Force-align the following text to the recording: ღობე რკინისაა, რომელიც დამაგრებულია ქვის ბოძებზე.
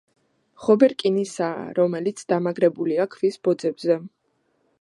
ღობე 0.67 0.87
რკინისაა, 0.93 1.67
რომელიც 1.81 2.25
დამაგრებულია 2.33 3.07
ქვის 3.17 3.41
ბოძებზე. 3.49 4.01